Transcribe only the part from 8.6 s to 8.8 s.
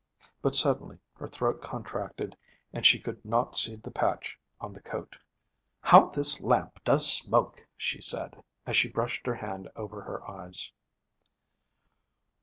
as